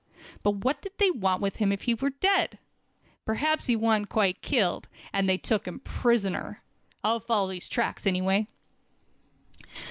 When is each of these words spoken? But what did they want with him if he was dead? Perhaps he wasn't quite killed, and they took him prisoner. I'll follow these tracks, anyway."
But 0.41 0.55
what 0.65 0.81
did 0.81 0.93
they 0.97 1.11
want 1.11 1.43
with 1.43 1.57
him 1.57 1.71
if 1.71 1.83
he 1.83 1.93
was 1.93 2.13
dead? 2.19 2.57
Perhaps 3.23 3.67
he 3.67 3.75
wasn't 3.75 4.09
quite 4.09 4.41
killed, 4.41 4.87
and 5.13 5.29
they 5.29 5.37
took 5.37 5.67
him 5.67 5.79
prisoner. 5.79 6.63
I'll 7.03 7.19
follow 7.19 7.51
these 7.51 7.69
tracks, 7.69 8.07
anyway." 8.07 8.47